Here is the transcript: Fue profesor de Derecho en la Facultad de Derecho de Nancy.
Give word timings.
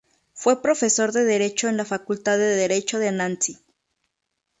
Fue 0.33 0.63
profesor 0.63 1.11
de 1.11 1.23
Derecho 1.25 1.67
en 1.69 1.77
la 1.77 1.85
Facultad 1.85 2.39
de 2.39 2.55
Derecho 2.55 2.97
de 2.97 3.11
Nancy. 3.11 3.59